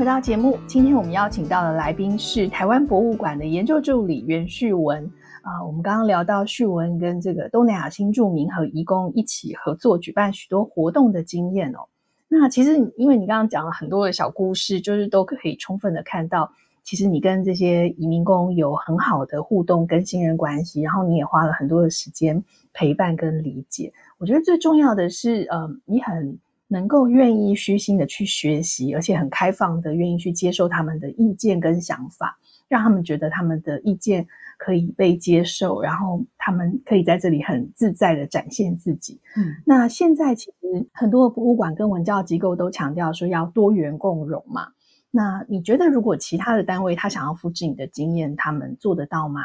[0.06, 5.04] 回到节目，今天我们邀请到的来宾是台湾博物馆的研究助理袁旭文
[5.42, 11.80] 啊、我们刚刚聊到旭文跟这个东南亚新住民和移工一起合作举办许多活动的经验哦。
[12.28, 16.52] 那其实因为你刚刚讲了很多的小故事，就是都可以充分的看到，
[16.84, 23.92] 其实你跟这些移民工有很好的互动跟信任关系，然后你也花了很多的时间陪伴跟理解。
[24.20, 26.38] 我觉得最重要的是，呃，你很。
[26.68, 34.26] 能够愿意虚心的去学习，而且很开放的愿意去接受他们的意见跟想法，让他们觉得他们的意见
[34.58, 39.20] 可以被接受，然后他们可以在这里很自在的展现自己。
[39.38, 44.70] 嗯，那现在其实很多的博物馆跟文教机构都强调说要多元共融嘛。
[45.12, 49.42] 那你觉得如果其他的单位他想要复制你的经验，他们做得到吗？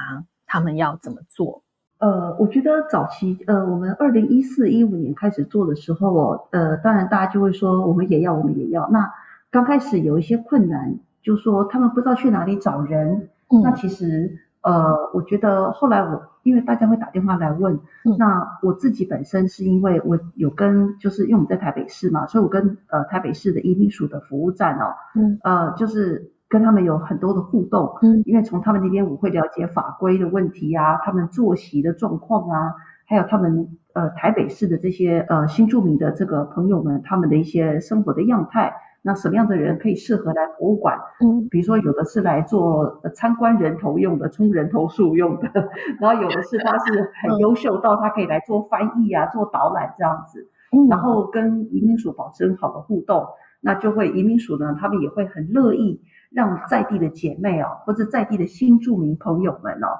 [0.46, 1.62] 他们要怎么做？
[2.00, 8.88] 呃，我觉得早期呃，我们二零一四一五年开始做的时候哦，呃，当然大家就会说我们也要，我们也要。
[8.90, 9.12] 那
[9.50, 13.28] 刚开始有一些困难，就说他们不知道去哪里找人。
[13.50, 17.74] 嗯、那其实呃，我觉得后来我因为大家会打电话来问，
[18.06, 26.32] 嗯、那我自己本身是因为我有跟就是因为我们在台北市嘛，所以我跟呃台北市的移民署的服务站哦，嗯，呃，就是。
[26.50, 32.74] 跟他们有很多的互动，嗯，因为从他们那边我会了解法规的问题啊，他们作息的状况啊，
[33.06, 40.98] 还有他们呃台北市的这些呃新住民的这个朋友们，他们的一些生活的样态，那什么样的人可以适合来博物馆？
[41.24, 45.48] 嗯，比如说有的是来做参观人头用的，充人头数用的，
[46.02, 53.24] 然后有的是他是很优秀到他可以来做翻译啊，做导览这样子，嗯，然后跟移民署保持很好的互动，
[53.60, 56.02] 那就会移民署呢，他们也会很乐意。
[56.30, 59.98] 让在地的姐妹哦，或者在地的新住民朋友们哦，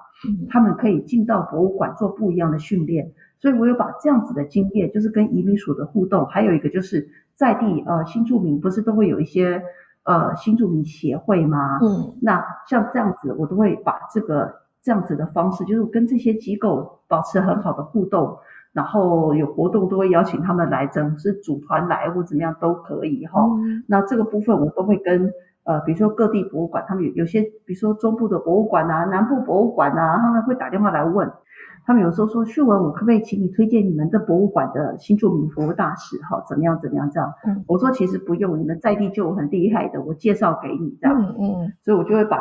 [0.49, 3.13] 他们可以进到博物馆做不一样的训练。
[3.41, 9.63] 所以我有把这样子的经验，就是跟移民署的互动，还有一个就是在地呃新住民不是都会有一些
[10.05, 11.79] 呃新住民协会吗？
[11.83, 18.37] 嗯，那像这样子，我都会把这个这样子的方式，就是跟这些机构保持很好的互动，
[18.73, 23.41] 然后有活动都会邀请他们来，整是组团来或怎么样都可以哈。
[23.41, 25.33] 嗯，那这个部分我都会跟。
[25.71, 31.31] 呃，比如说各地博物馆，他们有有些，比如说中部的博物馆啊，南部博物馆啊，他们会打电话来问。
[31.87, 36.19] 他们有时候说，旭文，我可不可以请你推荐你们的博物馆的新著名服务大使？
[36.23, 37.33] 哈，怎么样怎么样这样？
[37.47, 41.17] 嗯，我说其实不用，你们在地就有很厉害的，我介绍给你这样。
[41.21, 41.73] 嗯嗯。
[41.85, 42.39] 所以我就会把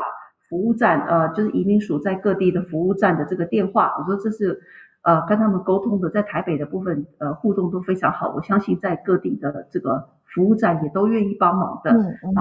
[0.50, 4.60] 服务站，呃，就是移民署在各地的服务站的这个电话，我说这是
[5.04, 8.34] 呃跟他们沟通的，在台北的部分，呃，互动都非常好。
[8.36, 10.10] 我相信在各地的这个。
[10.32, 11.92] 服务站也都愿意帮忙的，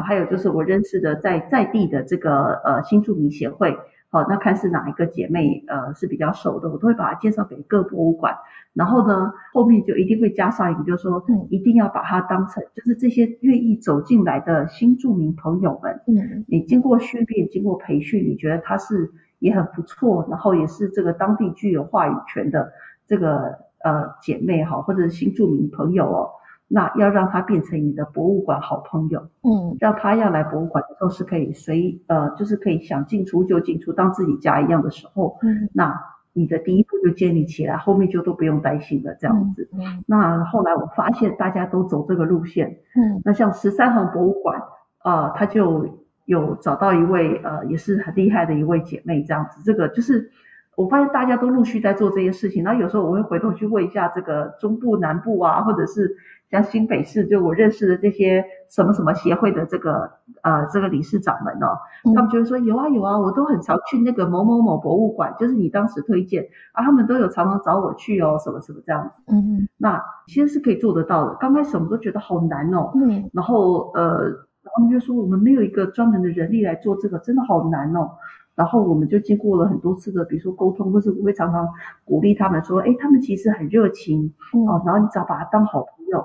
[0.03, 3.79] 还有就是我认识的在在地的这个呃新住民协会，
[4.11, 8.37] 好，那看是哪一个姐妹呃是比较熟的，我都会把她介绍给各博物馆。
[8.75, 22.73] 然后呢，后面就一定会加上一个，就是说，嗯，一定要把它当成就是这些愿意走进来的新住民朋友们，嗯，你经过训练、经过培训，你觉得他是也很不错，然后也是这个当地具有话语权的
[23.07, 26.31] 这个呃姐妹哈，或者是新住民朋友哦，
[26.67, 35.99] 那要让他变成你的博物馆好朋友，嗯，让他要来博物馆的时候是可以随呃，就是可以想进出就进出，当自己家一样的时候，嗯，那
[36.35, 39.69] 你的第一步就建立起来，后面就都不用担心了这样子。
[39.73, 44.61] 嗯，嗯，那后来我发现大家都走这个路线，嗯，那像十三行博物馆
[44.99, 45.99] 啊，呃，他就
[46.29, 50.31] 有找到一位呃也是很厉害的一位姐妹这样子，这个就是。
[50.79, 56.17] 我发现大家都陆续在做这些事情，然后有时候我会回头去问一下这个中部、南部啊，或者是
[56.53, 60.09] 像新北市，就我认识的这些什么什么协会的这个
[60.43, 61.77] 呃这个理事长们哦，
[62.15, 69.35] 他们就会说有啊有啊，我都很常去那个某某某博物馆，就是你当时推荐啊，他们都有常常找我去哦，什么什么这样子。
[69.35, 71.35] 嗯，那其实是可以做得到的。
[71.41, 74.31] 刚开始我们都觉得好难哦，嗯，然后呃，
[74.79, 78.13] 他们就说我们没有一个专门的人力来做这个，真的好难哦。
[78.55, 81.69] 然后我们就经过了很多次的，比如说沟通，或是我会常常
[82.05, 84.33] 鼓励他们说，哎，他们其实很热情，
[84.69, 86.25] 哦，然后你只要把他当好朋友，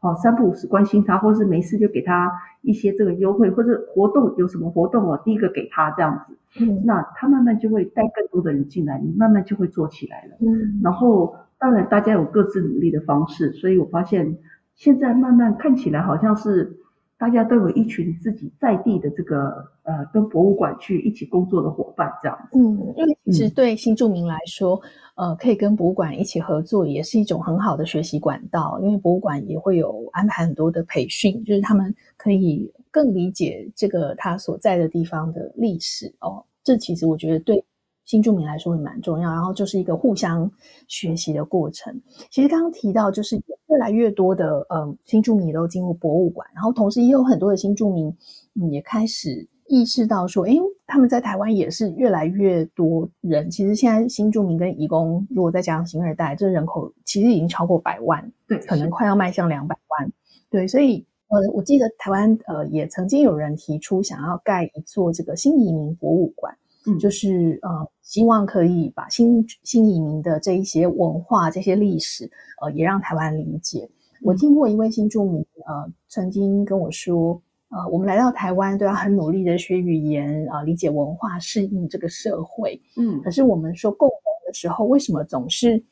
[0.00, 14.36] 哦，三不五时关心他，或是没事就给他一些这个优惠，或者活动有什么活动哦，第一个给他这样子，嗯，那他慢慢就会带更多的人进来，你慢慢就会做起来了，嗯，然后当然大家有各自努力的方式，所以我发现
[14.74, 16.78] 现在慢慢看起来好像是。
[17.16, 22.58] 大家都有一群自己在地的这个呃，跟博物馆去一起工作的伙伴，这样子。
[22.58, 24.80] 嗯，因为其实对新住民来说，
[25.16, 28.78] 嗯、呃，可以跟博物馆一起合作，也是一种很好的学习管道。
[28.82, 36.44] 因为博物馆也会有安排很多的培训，就是他们可以更理解这个他所在的地方的历史哦。
[36.62, 37.64] 这其实我觉得对。
[38.04, 40.50] 新住民来说也蛮重要，然后就是一个互相
[40.88, 42.00] 学习的过程。
[42.30, 43.36] 其实刚刚提到，就是
[43.68, 48.14] 越来越多的嗯新住民也都进入博物馆，然后同时也有很多的新住民
[48.60, 53.50] 嗯也开始意识到说，诶，他们在台湾也是越来越多人。
[53.50, 60.12] 其实现在新住民跟移工，如果再加上新二代，这人口其实已经超过百万，对，可能快要迈向两百万。
[60.50, 66.54] 对，所以呃，我记得台湾呃也曾经有人提出想要盖一座这个新移民博物馆。
[66.86, 72.30] 嗯，就是呃，希望可以把新新移民的这一些文化、这些历史，
[72.62, 73.88] 呃，也让台湾理解。
[74.22, 82.80] 我听过一位新住民，呃，曾经跟我说，呃，我们来到台湾都要很努力的学语言啊，呃，理解文化，适应这个社会。
[82.96, 85.82] 嗯，可是我们说共同的时候，为什么总是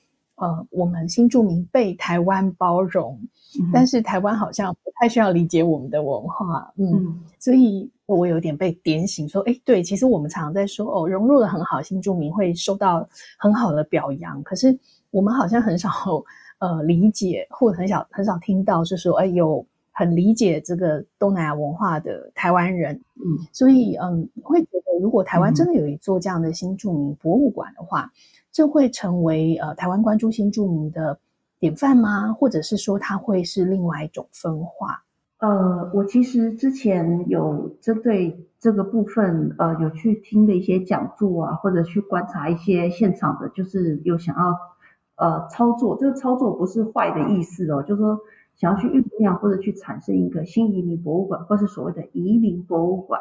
[0.43, 3.19] 呃，我们新住民被台湾包容，
[3.61, 6.73] 嗯，但是台湾好像不太需要理解我们的文化？
[6.77, 7.91] 嗯，嗯，所以。
[8.07, 14.43] 我有点被点醒，说，哎，对，其实我们常常在说，哦，融入的很好，新住民会受到很好的表扬。
[14.43, 14.79] 可是
[15.11, 15.89] 我们好像很少，
[16.59, 22.95] 呃，理解或者很少很少听到，是说，哎，有很理解这个东南亚文化的台湾人。
[23.17, 28.13] 嗯，所以，嗯，会觉得如果台湾真的有一座这样的新住民博物馆的话，嗯、
[28.53, 31.19] 这会成为呃台湾关注新住民的
[31.59, 32.33] 典范吗？
[32.33, 35.03] 或者是说，它会是另外一种分化？
[35.39, 44.57] 呃，我其实之前有针对这个部分，呃，有去听的一些讲座啊，或者去观察一些现场的，就是有想要
[45.17, 48.21] 呃操作，这个操作不是坏的意思哦，就是说
[48.55, 53.21] 想要去酝酿或者去产生一个新移民博物馆，或是所谓的移民博物馆。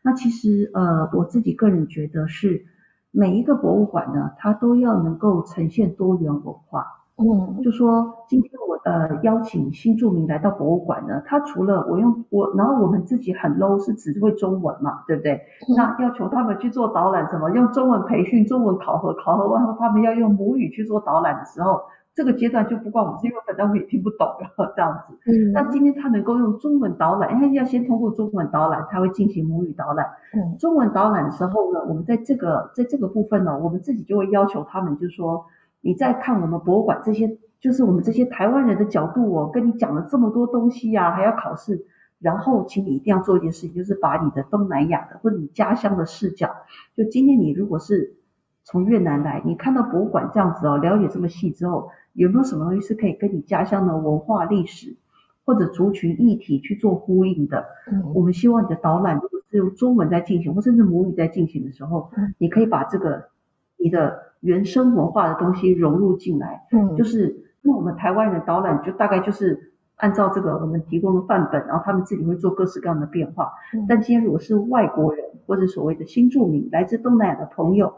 [0.00, 2.64] 那其实呃，我自己个人觉得是
[3.10, 6.86] 每一个博物馆呢，它都要能够呈现多元文化。
[7.20, 15.32] 嗯，就说今天我呃邀请新住民来到博物馆呢，他除了我用我，然后我们自己很 low 是只会中文嘛，对不对？
[15.68, 21.80] 嗯、那要求他们去做导览，什么用中文培训、中文考核，考核完后他们要用母语去做导览的时候，
[22.18, 24.26] 这个阶段就不关我们，因为反正我也听不懂
[24.74, 25.16] 这样子。
[25.30, 30.04] 嗯，那今天他能够用中文导览，因为要先通过中文导览，他会进行母语导览。
[30.34, 35.46] 嗯，中文导览的时候呢，我们在这个在这个部分呢，我们自己就会要求他们，就是说。
[35.80, 41.86] 你在看我们博物馆这些，就是我们这些台湾人的角度哦，跟你讲了这么多东西呀，还要考试，
[42.18, 46.50] 然后请你一定要做一件事情，就是把你的东南亚的或者你家乡的视角，
[46.96, 48.16] 就今天你如果是
[48.64, 51.90] 从越南来，你看到博物馆这样子哦，了解这么细之后，
[52.22, 54.96] 有没有什么东西是可以跟你家乡的文化历史
[55.44, 57.64] 或者族群议题去做呼应的？
[57.90, 63.28] 嗯，我们希望你的导览如果是用中文在进行，或甚至母语在进行的时候，你可以把这个
[63.76, 64.28] 你的。
[64.40, 67.26] 原生文化的东西融入进来，嗯，就是
[67.62, 73.50] 因为我们台湾人导览就大概就是按照这个我们提供的范本，然后他们自己会做各式各样的变化。
[73.74, 77.94] 嗯，但今天如果是外国人或者所谓的新住民，来自东南亚的朋友，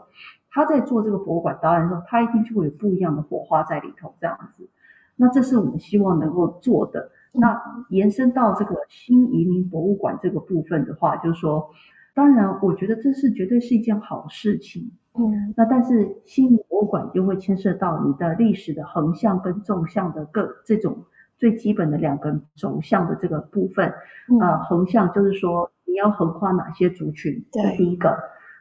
[0.51, 4.69] 他在做这个博物馆导览的时候，他一定就会有不一样的火花在里头，这样子。
[5.15, 7.11] 那这是我们希望能够做的。
[7.31, 11.69] 那延伸到这个新移民博物馆这个部分的话，就是说，
[12.13, 14.91] 当然我觉得这是绝对是一件好事情。
[15.13, 21.05] 嗯，那但是新移民博物馆就会牵涉到你的历史的横向跟纵向的各这种
[21.37, 23.93] 最基本的两个轴向的这个部分。
[24.29, 28.17] 嗯、呃，横向就是说你要横跨哪些族群，这是第一个。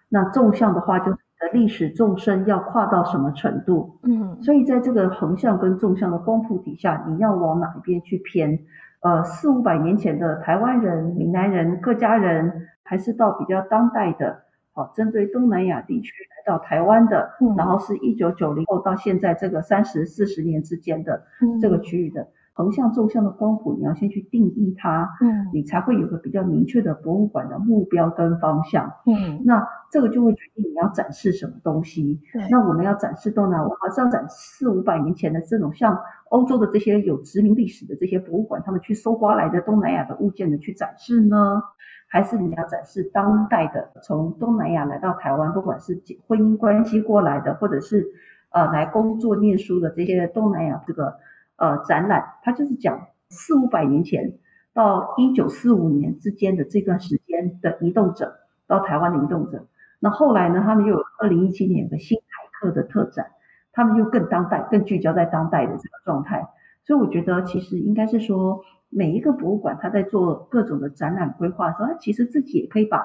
[0.09, 1.19] 那纵向的话，就是
[1.53, 3.99] 历史纵深要跨到什么程度？
[4.03, 8.59] 嗯，所以在这个横向跟纵向的光谱底下，你要往哪一边去偏？
[9.01, 21.25] 呃，四五百年前的台湾人、闽南人、客家人，还是到比较当代的，好、哦，针对东南亚地区来到台湾的，嗯、然后是一九九零后到现在这个三十四十年之间的
[21.61, 22.23] 这个区域的。
[22.23, 22.29] 嗯
[22.61, 32.21] 横向、纵向的光谱，你要先去定义它，嗯，你才会有个比较明确的博物馆的目标跟方向，嗯，那这个就会决定你要展示什么东西。
[32.35, 35.99] 对，那我们要展示东南亚，还是要展四五百年前的这种像
[36.29, 41.63] 欧洲的这些有殖民历史的这些博物馆，他们去搜刮来的东南亚的物件的去展示呢？
[42.09, 48.07] 还是你要展示当代的从东南亚来到台湾，不管是婚姻关系过来的，或者是
[48.51, 51.15] 呃来工作念书的这些东南亚这个。
[51.61, 54.39] 呃，展览它就是讲四五百年前
[54.73, 59.67] 到一九四五年之间的这段时间的移动者到台湾的移动者。
[59.99, 62.25] 那后来呢，他们又有二零一七年有个新台
[62.59, 63.27] 客的特展，
[63.73, 66.49] 他们又更当代、更聚焦在当代的这个状态。
[66.87, 73.05] 所以我觉得，其实应该是说，每一个博物馆它在做各种的展览规划的时候，它其实自己也可以把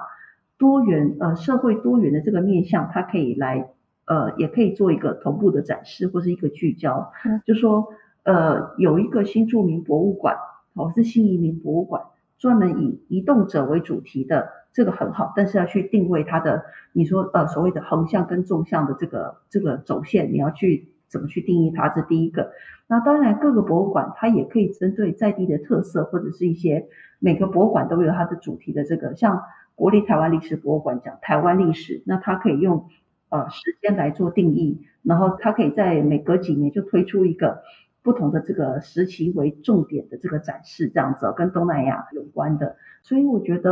[0.58, 3.70] 多元呃社会多元的这个面向，它可以来
[4.06, 7.90] 呃也可以做一个同步的展示或是一个聚焦，嗯、就说。
[8.26, 10.36] 呃，有一个新著名博物馆，
[10.74, 12.02] 哦，是新移民博物馆，
[12.40, 21.88] 专门以移动者为主题的，这个很好，但是要去定位它的，你说呃所谓的横向跟纵向的这个这个走线，你要去怎么去定义它？
[21.90, 22.52] 这第一个。
[22.88, 26.88] 那当然各个博物馆它也可以针对在地的特色，或者是一些
[27.20, 29.44] 每个博物馆都有它的主题的这个，像
[29.76, 32.88] 国立台湾历史博物馆讲台湾历史，那它可以用
[33.30, 37.62] 呃时间来做定义，然后它可以在每隔几年就推出一个。
[38.06, 43.72] 不同的这个时期为重点的这个展示，这样子跟东南亚有关的，所以我觉得，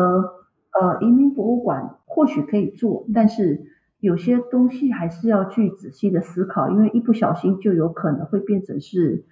[0.72, 3.68] 呃，移民博物馆或许可以做，但是
[4.00, 9.24] 有些东西还是要去仔细的思考，因为一不小心就有可能会变成是，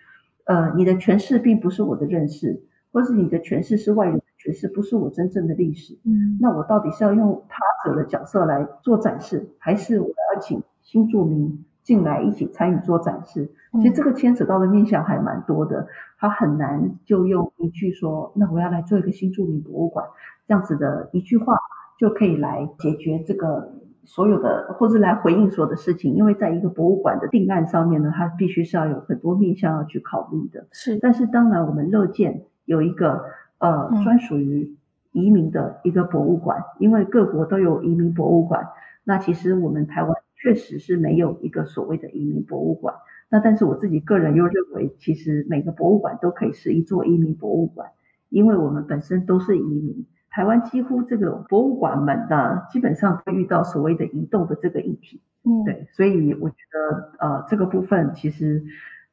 [0.46, 5.98] 呃，你的诠释并不是我的认识，或是你的诠释是外人的诠释，不是我真正的历史。
[6.04, 13.52] 嗯，那我到底是要用他者的角色来做展示，还是我要请新住民进来一起参与做展示？
[13.74, 15.88] 其实这个牵扯到的面向还蛮多的，
[16.20, 20.06] 他很难就用一句说，那我要来做一个新著名博物馆
[20.46, 21.56] 这样子的一句话
[21.98, 23.74] 就可以来解决这个
[24.04, 26.16] 所有的，或者来回应所有的事情。
[26.16, 30.68] 因为在一个博物馆的定案上面呢，它必须是要有很多面向要去考虑的。
[30.72, 33.24] 是，但是当然我们乐见有一个
[33.60, 34.76] 呃专属于
[35.14, 38.68] 移民的一个博物馆，嗯，因为各国都有移民博物馆。
[39.04, 42.96] 那其实我们台湾确实是没有一个所谓的移民博物馆。
[43.30, 47.92] 那但是我自己个人又认为，其实每个博物馆都可以是一座移民博物馆，
[48.30, 50.06] 因为我们本身都是移民。
[50.30, 55.22] 台湾几乎这个博物馆们呢，基本上会遇到所谓的移动的这个议题。
[55.44, 58.64] 嗯，对，所以我觉得呃这个部分其实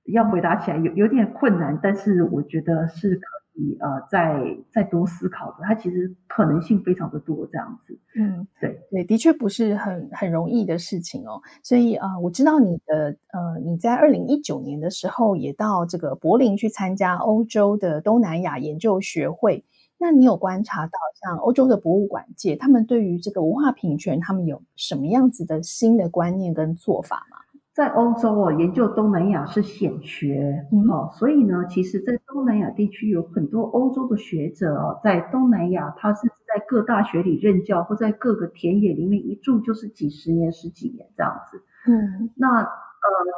[0.04, 3.22] 要回答起来有有点困难，但是我觉得是可。
[3.80, 7.98] 呃，再再多思考的，它其实可能性非常的多，这样子。
[8.16, 11.40] 嗯，对对，的确不是很很容易的事情哦。
[11.62, 19.64] 所以啊、呃，我知道你的呃，你在二零一九年的时候也到这个柏林去参加欧洲的东南亚研究学会。
[20.00, 27.38] 那你有观察到，像欧洲的博物馆界，他们对于这个文化平权，他们有什么样子的新的观念跟做法吗？
[27.78, 41.62] 在欧洲哦，研究东南亚是显学，嗯、哦，所以呢，其实，在东南亚地区有很多欧洲的学者哦，在东南亚，他是在各大学里任教，或在各个田野里面一住就是几十年、十几年这样子。
[41.86, 42.66] 嗯，那呃，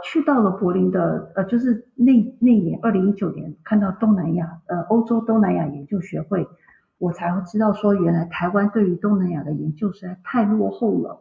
[0.03, 6.49] 去到了柏林的，呃，就是那那年二零一九年，看到东南亚，呃，欧洲东南亚研究学会，
[6.97, 11.21] 我才会知道说，原来台湾对于东南亚的研究实在太落后了。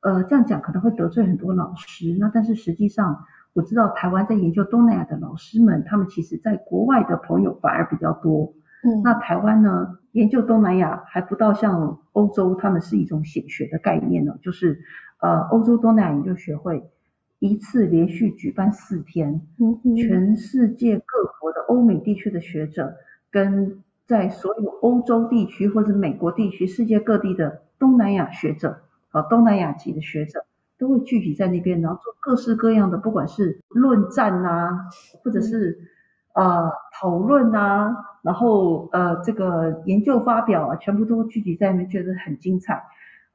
[0.00, 2.16] 呃，这样讲可能会得罪很多老师。
[2.20, 8.54] 那但是实际上，我知道台湾在研究东南亚的老师们，他们其实在国外的朋友反而比较多。
[8.84, 14.36] 嗯，那台湾呢，研究东南亚还不到像欧洲，他们是一种显学的概念呢。
[14.40, 14.80] 就是
[15.20, 16.88] 呃，欧洲东南亚研究学会
[17.40, 22.94] 一次连续举办四天，嗯嗯，全世界各国的欧美地区的学者，
[23.32, 28.82] 跟在所有欧洲地区或者美国地区、世界各地的东南亚学者。
[29.10, 30.44] 啊，东南亚籍的学者
[30.78, 34.86] 都会聚集在那边，然后做各式各样的，不管是论战啊，
[35.22, 35.78] 或者是
[36.34, 42.84] 呃讨论啊，然后呃这个研究发表啊，全部都聚集在那边，觉得很精彩。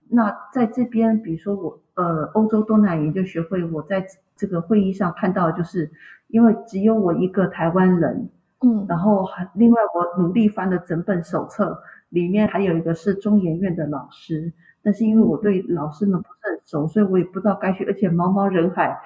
[0.09, 4.05] 那在这边，比如说我呃欧洲东南亚研究学会，我在
[4.35, 5.91] 这个会议上看到，就是
[6.27, 8.29] 因为只有我一个台湾人，
[8.61, 14.53] 嗯，然后另外我努力翻了整本手册，里面还有一个是中研院的老师，
[14.83, 18.99] 但是因为我对老师们不是很熟，所以我也不知道该去，而且茫茫人海，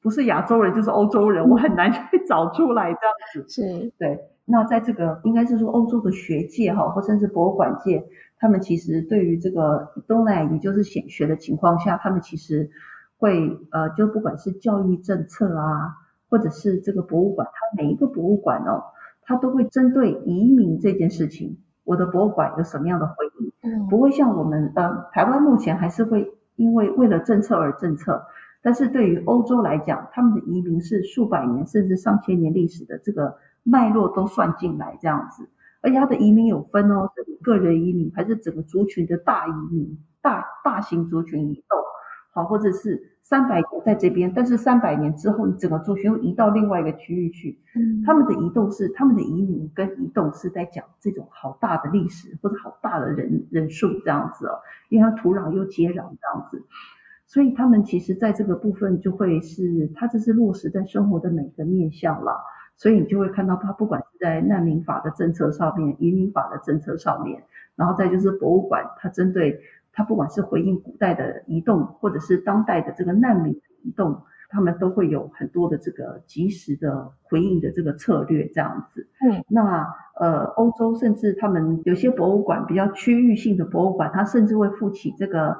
[0.00, 4.18] 不是亚洲人就是欧洲人，我很难 去找出来这样子，是对。
[4.46, 8.04] 那在这个应该是说欧洲的学界哈，或甚至博物馆界。
[8.42, 12.70] 他们其实对于这个东南亚，也就是显学的情况下，他们其实
[13.18, 15.92] 会呃，就不管是教育政策啊，
[16.30, 18.82] 或者是这个博物馆，它每一个博物馆哦，
[19.22, 21.58] 它都会针对移民这件事情，
[21.90, 23.52] 我的博物馆有什么样的回应？
[23.62, 28.22] 嗯，不会像我们呃台湾目前还是会因为为了政策而政策，
[28.62, 33.34] 但是对于欧洲来讲，他们的移民是数百年甚至上千年历史的这个
[33.64, 35.48] 脉络都算进来这样子。
[35.82, 41.76] 而且它的移民有分哦，是个人移民还是整个族群的大移民，大大型族群移动，
[42.32, 47.58] 好，或者是三百年在这边，但是三百年之后，你整个族群又移到另外一个区域去。
[47.74, 54.58] 嗯，他们的移动是他们的移民跟移动是在讲这种好大的历史或者好大的人人数这样子哦，
[54.88, 56.64] 因为它土壤又接壤这样子，
[57.26, 62.40] 所以他们其实在这个部分就会是，它这是落实在生活的每个面向了。
[62.76, 67.42] 所以你就会看到，它不管是在难民法的政策上面、移民法的政策上面，
[67.76, 69.60] 然后再就是博物馆，它针对
[69.92, 79.06] 它不管是回应古代的移动，或者是当代的这个难民的移动，他们都会有很多的这个及时的回应的这个策略这样子。
[79.20, 85.56] 嗯，那呃，欧洲甚至他们有些博物馆比较区域性的博物馆，它甚至会负起这个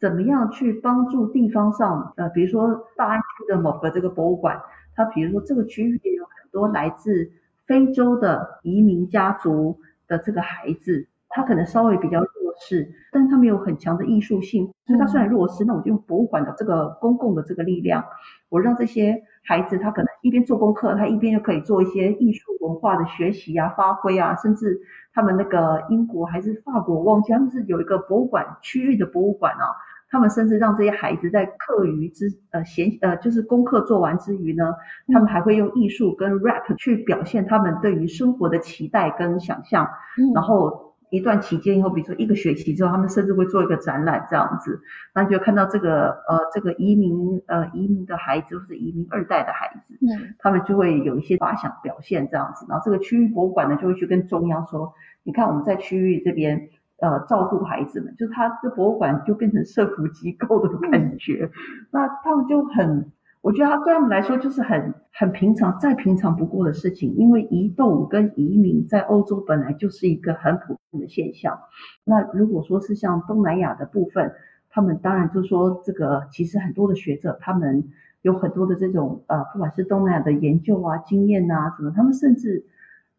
[0.00, 4.60] 怎么样去帮助地方上，呃，比如说大安区的某个这个博物馆，
[4.94, 6.24] 它比如说这个区域也有。
[6.52, 7.32] 多来自
[7.66, 12.28] 非洲的移民家族的这个孩子，他可能稍微比较弱
[12.58, 18.04] 势，但是他没有很强的艺术性，所以他虽然弱势，那我就用博物馆的这个公共的这个力量，
[18.48, 24.80] 我让这些孩子他可能一边做功课，他一边又可以做一些艺术文化的学习啊、发挥啊，甚至
[25.12, 29.64] 他们那个英国还是法国，忘记他们是有一个博物馆区域的博物馆啊。
[30.08, 34.72] 他们甚至让这些孩子在课余之呃闲呃就是功课做完之余呢，
[35.12, 39.84] 他们还会用艺术跟 rap 去表现他们对于生活的期待跟想象。
[40.16, 44.80] 嗯，然后一段期间以后，比如说一个学期之后，他们甚至会做一个展览这样子，
[45.14, 54.92] 那就看到这个呃这个移民呃移民的孩子或是移民二代的孩子，嗯，他们就会有一些发想表现这样子，然后这个区域博物馆呢就会去跟中央说，
[55.22, 56.68] 你看我们在区域这边。
[56.98, 61.50] 呃，照顾孩子们，就是他这博物馆就变成社福机构的感觉。
[61.90, 63.12] 那他们就很，
[63.46, 67.14] 我觉得他对他们来说就是很很平常，再平常不过的事情。
[67.14, 71.56] 因为移动跟移民在欧洲本来就是一个很普遍的现象。
[72.02, 74.32] 那如果说是像东南亚的部分，
[74.68, 77.84] 他们当然就说这个其实很多的学者，他们
[78.22, 82.64] 有很多的这种呃，不管是东南亚的研究啊、经验啊什么，他们甚至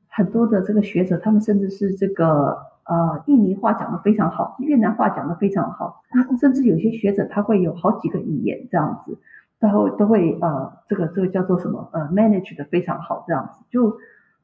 [0.10, 2.58] 很多的这个学者，他们甚至是这个。
[2.90, 6.02] 呃，印尼话讲得非常好，越南话讲得非常好，
[6.40, 9.18] 甚至有些学者他会有好几个语言这样子，
[9.60, 13.98] 然后都会呃，这个这个叫做什么呃，manage 的非常好这样子，就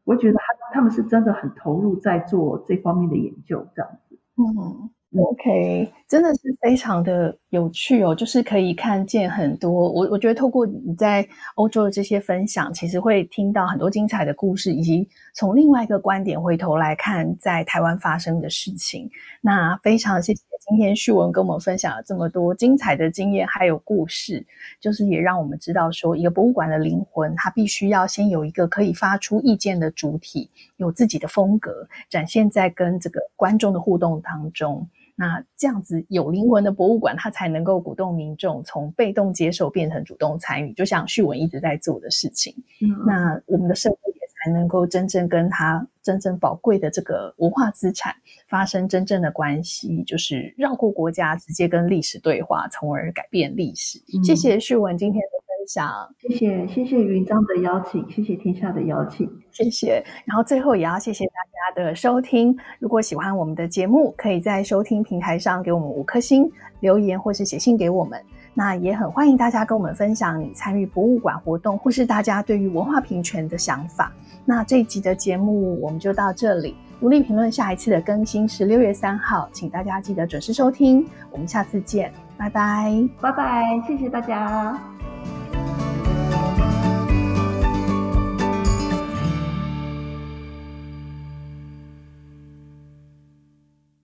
[0.03, 4.89] 我觉得他他们是真的很投入在做这方面的研究这样子，嗯。
[5.15, 9.71] OK，真的是非常的有趣哦，就是可以看见很多。
[9.71, 19.07] 我我觉得透过你在欧洲的这些分享，其实会听到很多精彩的故事，以及从另外一个观点回头来看在台湾发生的事情。
[19.39, 24.45] 那非常谢谢今天旭文跟我们分享了这么多精彩的经验还有故事，
[24.79, 34.87] 就是也让我们知道说，一个博物馆的灵魂，它必须要先有一个可以发出意见的主体，有自己的风格，展现在跟这个观众的互动当中。
[35.15, 42.55] 那这样子有灵魂的博物馆，它才能够鼓动民众从被动接受变成主动参与，就像旭文一直在做的事情。
[42.81, 48.13] 嗯，那我们的社会也才能够真正跟它真正宝贵的这个文化资产
[48.47, 53.97] 发生真正的关系，就是绕过国家，直接跟历史对话，从而改变历史。
[54.13, 55.43] 嗯，谢谢旭文今天的。
[55.63, 60.03] 分享谢谢谢谢云章的邀请，谢谢天下的邀请，谢谢。
[60.25, 62.53] 然后最后也要谢谢大家的收听。
[62.79, 66.51] 如果喜欢我们的节目，可以在收听平台上给我们五颗星
[66.81, 68.21] 留言，或是写信给我们。
[68.53, 74.11] 那也很欢迎大家跟我们分享你参与博物馆活动，或是大家对于文化平权的想法。
[74.45, 76.75] 那这一集的节目我们就到这里。
[76.99, 81.05] 独立评论下一次的更新是六月三号，请大家记得准时收听。
[81.31, 84.92] 我们下次见，拜拜，拜拜，谢谢大家。